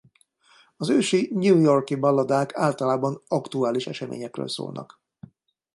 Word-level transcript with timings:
Az 0.77 0.89
ősi 0.89 1.29
New 1.33 1.59
York-i 1.59 1.95
balladák 1.95 2.55
általában 2.55 3.21
aktuális 3.27 3.87
eseményekről 3.87 4.47
szólnak. 4.47 4.99